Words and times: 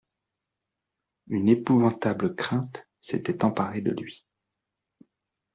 Une 1.27 1.47
épouvantable 1.47 2.33
crainte 2.33 2.87
s'était 3.01 3.45
emparée 3.45 3.81
de 3.81 3.91
lui. 3.91 4.25